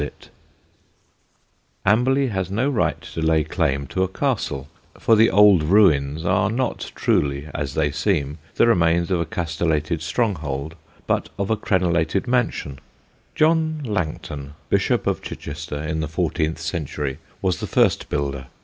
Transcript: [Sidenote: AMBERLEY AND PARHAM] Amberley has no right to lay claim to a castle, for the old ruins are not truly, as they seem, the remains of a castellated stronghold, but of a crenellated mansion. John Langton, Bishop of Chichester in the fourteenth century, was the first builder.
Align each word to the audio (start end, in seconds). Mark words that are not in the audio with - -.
[Sidenote: 0.01 0.29
AMBERLEY 1.85 1.85
AND 1.85 1.95
PARHAM] 1.95 1.99
Amberley 2.07 2.27
has 2.33 2.51
no 2.51 2.69
right 2.71 3.01
to 3.01 3.21
lay 3.21 3.43
claim 3.43 3.85
to 3.85 4.01
a 4.03 4.07
castle, 4.07 4.67
for 4.97 5.15
the 5.15 5.29
old 5.29 5.61
ruins 5.61 6.25
are 6.25 6.49
not 6.49 6.91
truly, 6.95 7.47
as 7.53 7.75
they 7.75 7.91
seem, 7.91 8.39
the 8.55 8.65
remains 8.65 9.11
of 9.11 9.19
a 9.19 9.27
castellated 9.27 10.01
stronghold, 10.01 10.73
but 11.05 11.29
of 11.37 11.51
a 11.51 11.55
crenellated 11.55 12.25
mansion. 12.25 12.79
John 13.35 13.83
Langton, 13.83 14.55
Bishop 14.69 15.05
of 15.05 15.21
Chichester 15.21 15.79
in 15.83 15.99
the 15.99 16.07
fourteenth 16.07 16.57
century, 16.57 17.19
was 17.43 17.59
the 17.59 17.67
first 17.67 18.09
builder. 18.09 18.47